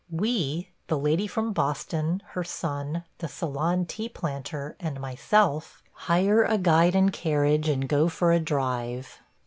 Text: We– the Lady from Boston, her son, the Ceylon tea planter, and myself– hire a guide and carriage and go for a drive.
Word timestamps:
We– 0.25 0.41
the 0.87 0.97
Lady 0.97 1.27
from 1.27 1.53
Boston, 1.53 2.23
her 2.29 2.43
son, 2.43 3.03
the 3.19 3.27
Ceylon 3.27 3.85
tea 3.85 4.09
planter, 4.09 4.75
and 4.79 4.99
myself– 4.99 5.83
hire 5.93 6.41
a 6.43 6.57
guide 6.57 6.95
and 6.95 7.13
carriage 7.13 7.69
and 7.69 7.87
go 7.87 8.09
for 8.09 8.31
a 8.31 8.39
drive. 8.39 9.19